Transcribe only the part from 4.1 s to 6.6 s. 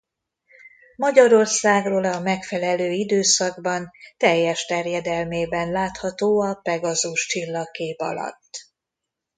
teljes terjedelmében látható a